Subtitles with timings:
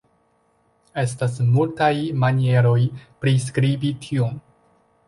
[1.01, 1.91] Estas multaj
[2.25, 2.77] manieroj
[3.23, 4.43] priskribi tion.